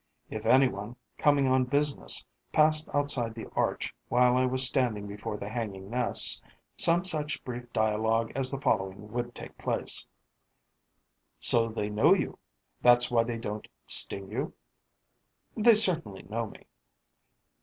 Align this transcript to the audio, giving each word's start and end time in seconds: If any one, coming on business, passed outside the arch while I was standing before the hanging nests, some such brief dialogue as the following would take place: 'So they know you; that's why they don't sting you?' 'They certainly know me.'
If 0.31 0.47
any 0.47 0.67
one, 0.67 0.95
coming 1.19 1.45
on 1.45 1.65
business, 1.65 2.25
passed 2.51 2.89
outside 2.91 3.35
the 3.35 3.45
arch 3.55 3.93
while 4.09 4.35
I 4.35 4.47
was 4.47 4.65
standing 4.65 5.05
before 5.05 5.37
the 5.37 5.47
hanging 5.47 5.91
nests, 5.91 6.41
some 6.75 7.03
such 7.03 7.43
brief 7.43 7.71
dialogue 7.71 8.31
as 8.35 8.49
the 8.49 8.59
following 8.59 9.11
would 9.11 9.35
take 9.35 9.55
place: 9.59 10.07
'So 11.39 11.69
they 11.69 11.91
know 11.91 12.15
you; 12.15 12.39
that's 12.81 13.11
why 13.11 13.23
they 13.23 13.37
don't 13.37 13.67
sting 13.85 14.31
you?' 14.31 14.53
'They 15.55 15.75
certainly 15.75 16.23
know 16.23 16.47
me.' 16.47 16.65